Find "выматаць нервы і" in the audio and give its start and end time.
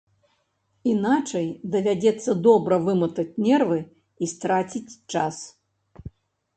2.87-4.25